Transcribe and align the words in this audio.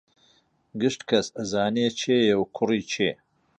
گشت 0.81 1.01
کەس 1.09 1.27
ئەزانێ 1.37 1.87
کێیە 1.99 2.35
و 2.37 2.43
کوڕی 2.55 2.83
کێ 2.91 3.11